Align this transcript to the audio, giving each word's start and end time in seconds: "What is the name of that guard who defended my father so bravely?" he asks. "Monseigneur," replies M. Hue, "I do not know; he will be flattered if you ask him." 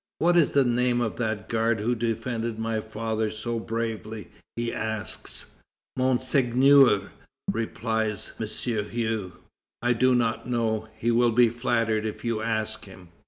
"What 0.17 0.35
is 0.35 0.53
the 0.53 0.63
name 0.65 0.99
of 0.99 1.17
that 1.17 1.47
guard 1.47 1.79
who 1.79 1.93
defended 1.93 2.57
my 2.57 2.79
father 2.81 3.29
so 3.29 3.59
bravely?" 3.59 4.31
he 4.55 4.73
asks. 4.73 5.51
"Monseigneur," 5.95 7.11
replies 7.47 8.33
M. 8.39 8.47
Hue, 8.47 9.33
"I 9.83 9.93
do 9.93 10.15
not 10.15 10.49
know; 10.49 10.87
he 10.97 11.11
will 11.11 11.31
be 11.33 11.49
flattered 11.49 12.07
if 12.07 12.25
you 12.25 12.41
ask 12.41 12.85
him." 12.85 13.09